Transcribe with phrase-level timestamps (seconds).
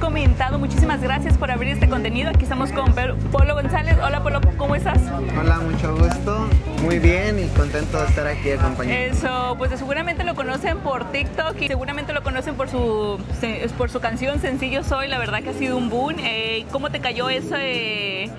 [0.00, 0.58] comentado.
[0.58, 2.30] Muchísimas gracias por abrir este contenido.
[2.30, 2.92] Aquí estamos con
[3.30, 3.96] Polo González.
[4.02, 4.98] Hola Polo, ¿cómo estás?
[5.38, 6.48] Hola, mucho gusto.
[6.82, 8.98] Muy bien y contento de estar aquí acompañado.
[8.98, 13.20] Eso, pues seguramente lo conocen por TikTok y seguramente lo conocen por su,
[13.76, 15.06] por su canción Sencillo Soy.
[15.06, 16.16] La verdad que ha sido un boom.
[16.18, 18.30] Eh, ¿Cómo te cayó ese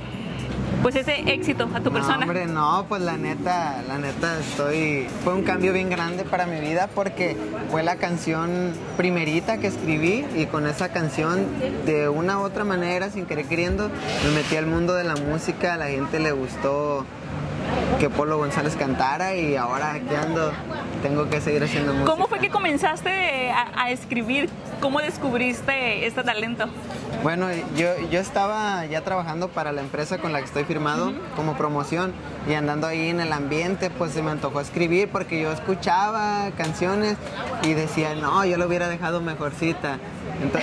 [0.82, 2.20] pues ese éxito a tu persona?
[2.20, 6.60] hombre, no, pues la neta, la neta estoy, fue un cambio bien grande para mi
[6.60, 7.38] vida porque
[7.70, 11.46] fue la canción primerita que escribí y con esa canción
[11.86, 13.90] de una u otra manera, sin querer queriendo,
[14.24, 17.06] me metí al mundo de la música, a la gente le gustó
[18.00, 20.52] que Polo González cantara y ahora aquí ando,
[21.02, 22.12] tengo que seguir haciendo música.
[22.12, 24.50] ¿Cómo fue que comenzaste a, escribir?
[24.80, 26.66] ¿Cómo descubriste este talento?
[27.24, 31.56] Bueno, yo, yo estaba ya trabajando para la empresa con la que estoy firmado como
[31.56, 32.14] promoción
[32.50, 37.18] y andando ahí en el ambiente, pues se me antojó escribir porque yo escuchaba canciones
[37.64, 40.00] y decía, no, yo lo hubiera dejado mejorcita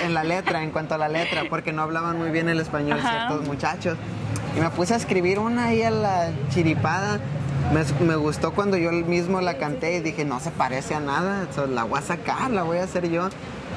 [0.05, 3.01] en la letra, en cuanto a la letra, porque no hablaban muy bien el español
[3.01, 3.97] ciertos muchachos.
[4.59, 7.21] Y me puse a escribir una ahí a la chiripada.
[7.73, 11.85] Me, gustó cuando yo mismo la canté y dije, no se parece a nada, la
[11.85, 13.29] voy a sacar, la voy a hacer yo.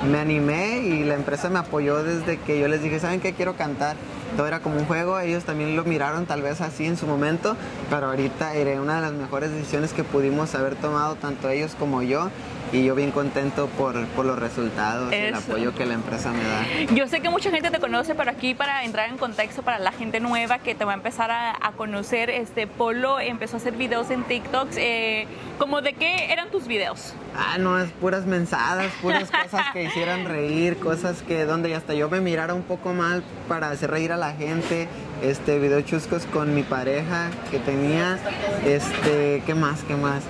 [0.10, 3.34] Me animé y la empresa me apoyó desde que yo les dije, ¿saben qué?
[3.34, 3.96] Quiero cantar.
[4.38, 7.56] Todo era como un juego, ellos también lo miraron tal vez así en su momento,
[7.90, 12.02] pero ahorita era una de las mejores decisiones que pudimos haber tomado tanto ellos como
[12.02, 12.30] yo
[12.72, 16.94] y yo bien contento por, los resultados, y el apoyo que la empresa me da.
[16.94, 19.92] Yo sé que mucha gente te conoce, pero aquí para entrar en contexto para la
[19.92, 24.12] gente nueva que te va a empezar a, conocer, este Polo empezó a hacer videos
[24.12, 24.70] en TikTok.
[24.76, 25.26] Eh,
[25.58, 27.14] ¿Cómo de qué eran tus videos?
[27.36, 32.10] Ah, no, es puras mensadas, puras cosas que hicieran reír, cosas que donde hasta yo
[32.10, 34.88] me mirara un poco mal para hacer reír a la gente,
[35.24, 38.20] este, video chuscos con mi pareja que tenía,
[38.66, 40.24] este, ¿qué más, qué más?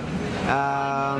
[0.48, 1.18] Ah,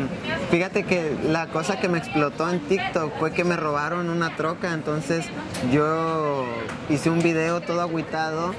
[0.51, 4.73] fíjate que la cosa que me explotó en TikTok fue que me robaron una troca,
[4.73, 5.27] entonces
[5.73, 6.45] yo
[6.89, 8.55] hice un video todo agüitado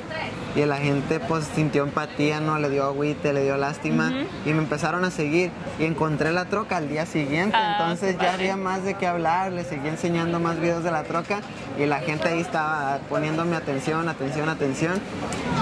[0.56, 4.12] y la gente pues sintió empatía, no le dio agüite, le dio lástima.
[4.46, 5.52] Y me empezaron a seguir.
[5.80, 9.52] Y encontré la troca al día siguiente, ah, entonces ya había más de qué hablar,
[9.52, 11.42] le seguí enseñando más videos de la troca.
[11.80, 15.02] Y la gente ahí estaba poniéndome atención, atención, atención.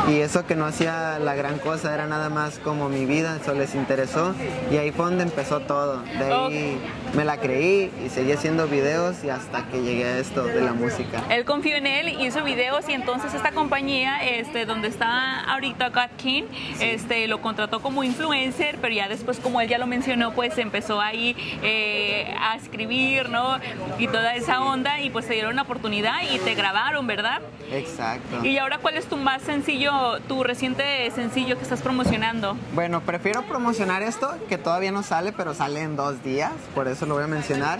[0.09, 3.53] Y eso que no hacía la gran cosa, era nada más como mi vida, eso
[3.53, 4.33] les interesó.
[4.71, 6.77] Y ahí fue donde empezó todo, de ahí
[7.15, 10.73] me la creí y seguí haciendo videos y hasta que llegué a esto de la
[10.73, 11.23] música.
[11.29, 16.17] Él confió en él, hizo videos y entonces esta compañía, este, donde está ahorita God
[16.17, 16.43] King,
[16.79, 21.01] este, lo contrató como influencer, pero ya después, como él ya lo mencionó, pues empezó
[21.01, 23.57] ahí eh, a escribir, ¿no?
[23.99, 27.41] Y toda esa onda y pues se dieron la oportunidad y te grabaron, ¿verdad?
[27.71, 28.45] Exacto.
[28.45, 32.57] Y ahora, ¿cuál es tu más sencillo, tu reciente sencillo que estás promocionando?
[32.73, 37.05] Bueno, prefiero promocionar esto, que todavía no sale, pero sale en dos días, por eso
[37.05, 37.79] lo voy a mencionar.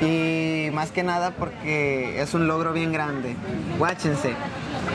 [0.00, 3.36] Y más que nada porque es un logro bien grande.
[3.78, 4.34] Guáchense.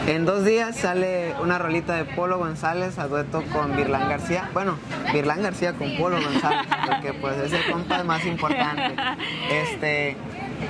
[0.07, 4.49] En dos días sale una rolita de Polo González a dueto con Virlán García.
[4.53, 4.77] Bueno,
[5.13, 8.95] Virlán García con Polo González, porque pues es el compa más importante.
[9.49, 10.17] Este,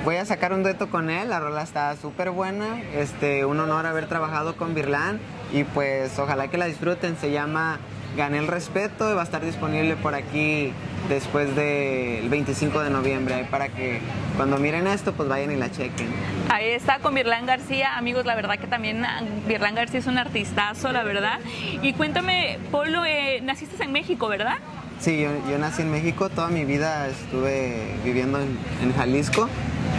[0.04, 2.80] voy a sacar un dueto con él, la rola está súper buena.
[2.94, 5.18] Este, un honor haber trabajado con Virlán
[5.52, 7.16] y pues ojalá que la disfruten.
[7.16, 7.78] Se llama
[8.16, 10.72] gané el respeto y va a estar disponible por aquí
[11.08, 14.00] después del 25 de noviembre, para que
[14.36, 16.08] cuando miren esto, pues vayan y la chequen.
[16.48, 20.18] Ahí está con Virlán García, amigos, la verdad que también ah, Virlán García es un
[20.18, 21.40] artistazo, la verdad.
[21.82, 24.56] Y cuéntame, Polo, eh, naciste en México, ¿verdad?
[25.00, 29.48] Sí, yo, nací en México, toda mi vida estuve viviendo en, Jalisco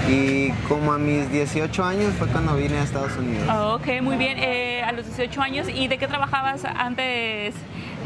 [0.09, 3.47] y como a mis 18 años fue cuando vine a Estados Unidos.
[3.49, 4.37] ok, muy bien.
[4.39, 7.55] Eh, a los 18 años, ¿y de qué trabajabas antes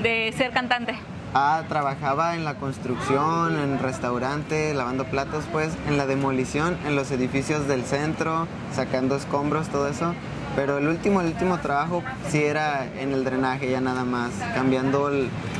[0.01, 0.95] de ser cantante?
[1.33, 7.11] Ah, trabajaba en la construcción, en restaurante, lavando platos, pues, en la demolición, en los
[7.11, 10.15] edificios del centro, sacando escombros, todo eso.
[10.55, 15.11] Pero el último, el último trabajo sí era en el drenaje ya nada más, cambiando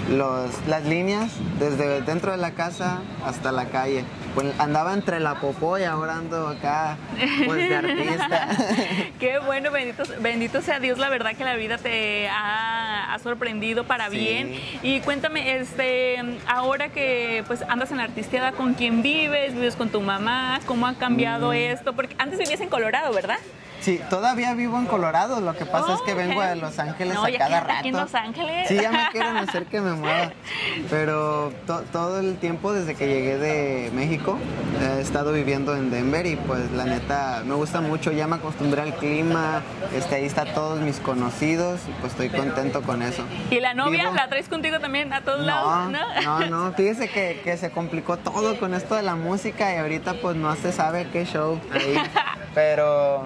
[0.09, 4.03] los, las líneas desde dentro de la casa hasta la calle.
[4.35, 6.97] Pues andaba entre la popó y ahora ando acá
[7.45, 8.49] pues de artista.
[9.19, 14.07] Qué bueno, bendito, bendito sea Dios, la verdad que la vida te ha, sorprendido para
[14.07, 14.53] bien.
[14.81, 19.53] Y cuéntame, este, ahora que pues andas en la artisteada, ¿con quién vives?
[19.53, 20.61] ¿Vives con tu mamá?
[20.65, 21.55] ¿Cómo ha cambiado mm.
[21.55, 21.93] esto?
[21.93, 23.39] Porque antes vivías en Colorado, ¿verdad?
[23.81, 25.39] Sí, todavía vivo en Colorado.
[25.41, 27.73] Lo que pasa es que vengo a Los Ángeles a cada rato.
[27.79, 28.67] Aquí en Los Ángeles.
[28.67, 30.31] Sí, ya me quieren hacer que me mueva.
[30.89, 31.51] Pero
[31.91, 34.37] todo el tiempo desde que llegué de México.
[34.81, 38.81] He estado viviendo en Denver y pues la neta me gusta mucho, ya me acostumbré
[38.81, 39.61] al clima,
[39.95, 43.23] este, ahí está todos mis conocidos y pues estoy contento con eso.
[43.49, 45.91] ¿Y la novia Vivo- la traes contigo también a todos No, lados?
[46.23, 50.15] no, no, fíjese que, que se complicó todo con esto de la música y ahorita
[50.21, 51.95] pues no se sabe qué show ahí,
[52.55, 53.23] pero,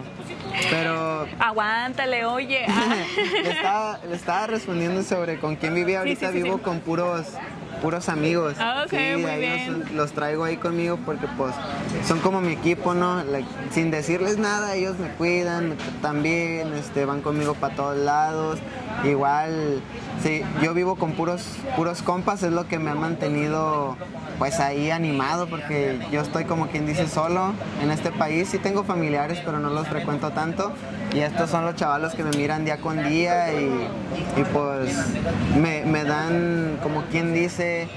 [0.70, 2.66] pero Aguántale, oye.
[2.76, 2.96] Ah.
[3.44, 6.00] le, estaba, le estaba respondiendo sobre con quién vivía.
[6.00, 6.64] Ahorita sí, sí, vivo sí.
[6.64, 7.28] con puros
[7.84, 8.56] puros amigos.
[8.60, 9.80] Ah, ok, sí, muy ahí bien.
[9.80, 11.54] Los, los traigo ahí conmigo porque pues
[12.08, 13.22] son como mi equipo, ¿no?
[13.26, 17.98] Like, sin decirles nada, ellos me cuidan, me tratan bien, este, van conmigo para todos
[17.98, 18.60] lados.
[19.04, 19.82] Igual,
[20.24, 21.44] sí, yo vivo con puros,
[21.76, 23.98] puros compas, es lo que me ha mantenido
[24.40, 28.50] pues ahí animado porque yo estoy como quien dice solo en este país.
[28.50, 30.72] Sí tengo familiares, pero no los frecuento tanto.
[31.14, 34.96] Y estos son los chavalos que me miran día con día y, pues
[35.56, 37.88] me dan, como quien dice,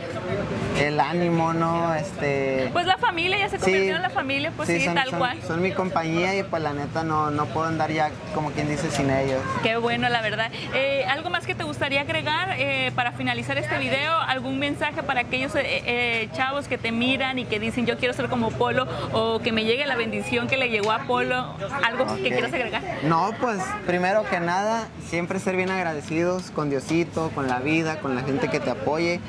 [0.80, 1.94] el ánimo, ¿no?
[1.94, 5.18] Este, Pues la familia ya se convirtió en la familia, pues sí, son, tal son-
[5.18, 5.38] cual.
[5.46, 8.90] son mi compañía y pues la neta no, no puedo andar ya como quien dice
[8.90, 9.40] sin ellos.
[9.62, 10.50] Qué bueno, la verdad.
[10.74, 14.12] Eh, ¿Algo más que te gustaría agregar eh, para finalizar este video?
[14.14, 18.28] ¿Algún mensaje para aquellos eh, chavos que te miran y que dicen yo quiero ser
[18.28, 21.54] como Polo o que me llegue la bendición que le llegó a Polo?
[21.84, 22.82] ¿Algo que quieras agregar?
[23.04, 28.14] No, pues primero que nada, siempre ser bien agradecidos con Diosito, con la vida, con
[28.14, 29.20] la gente que te apoye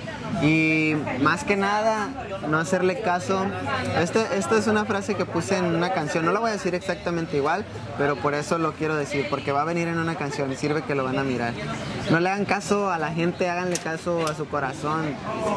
[0.42, 2.10] y más que nada
[2.48, 3.46] no hacerle caso.
[4.00, 6.76] Este, esta es una frase que puse en una canción, no la voy a decir
[6.76, 7.66] exactamente igual,
[7.98, 10.84] pero por eso lo quiero decir, porque va a venir en una canción y sirve
[10.84, 11.54] que lo van a mirar.
[12.12, 15.06] No le hagan caso a la gente, háganle caso a su corazón.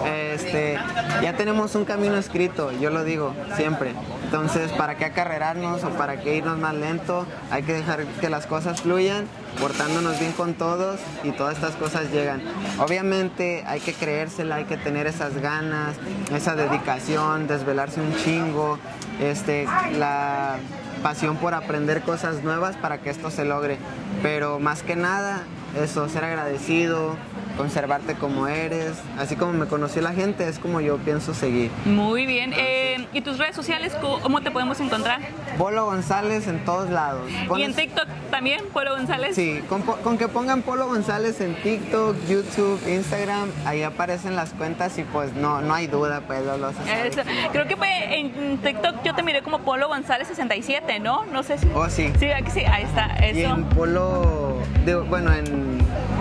[0.06, 0.79] Este,
[1.23, 3.94] ya tenemos un camino escrito, yo lo digo siempre.
[4.31, 7.27] Entonces, ¿para qué acarrerarnos o para qué irnos más lento?
[7.50, 9.27] Hay que dejar que las cosas fluyan,
[9.61, 12.41] portándonos bien con todos y todas estas cosas llegan.
[12.79, 15.97] Obviamente hay que creérsela, hay que tener esas ganas,
[16.32, 18.79] esa dedicación, desvelarse un chingo,
[19.21, 19.67] este,
[19.99, 20.59] la
[21.03, 23.79] pasión por aprender cosas nuevas para que esto se logre.
[24.23, 25.43] Pero más que nada,
[25.76, 27.17] eso, ser agradecido,
[27.56, 31.70] conservarte como eres, así como me conoció la gente, es como yo pienso seguir.
[31.84, 32.52] Muy bien.
[32.56, 35.20] Eh, ¿Y tus redes sociales cómo te podemos encontrar?
[35.58, 37.31] Polo González en todos lados.
[37.56, 39.34] ¿Y en TikTok también, Polo González?
[39.34, 45.05] Sí, con, que pongan Polo González en TikTok, YouTube, Instagram, ahí aparecen las cuentas y
[45.05, 47.20] pues no, no hay duda, pues lo, lo Eso.
[47.52, 47.76] Creo que
[48.11, 51.25] en TikTok yo te miré como Polo González 67, ¿no?
[51.26, 51.69] No sé si.
[51.75, 52.12] Oh, sí.
[52.19, 53.55] Sí, aquí sí, ahí está, Y eso.
[53.55, 54.50] en Polo,
[54.85, 55.69] digo, bueno, en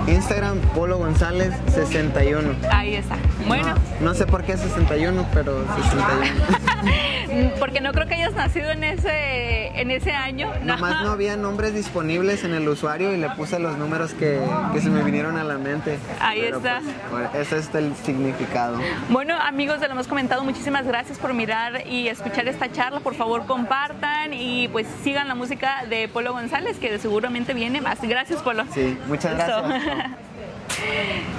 [0.08, 2.56] Instagram, Polo González 61.
[2.72, 3.16] Ahí está.
[3.48, 7.54] Bueno, No, no sé por qué 61, pero 61.
[7.60, 10.52] porque no creo que hayas nacido en ese en ese año.
[10.64, 14.42] Nomás no había nombres disponibles en el usuario y le puse los números que,
[14.74, 15.98] que se me vinieron a la mente.
[16.20, 16.82] Ahí Pero, está.
[17.10, 18.78] pues, ese es el significado.
[19.10, 23.00] Bueno, amigos de lo hemos comentado, muchísimas gracias por mirar y escuchar esta charla.
[23.00, 28.00] Por favor, compartan y pues sigan la música de Polo González, que seguramente viene más.
[28.02, 28.66] Gracias, Polo.
[28.74, 29.84] Sí, muchas gracias.
[29.90, 31.30] いいね。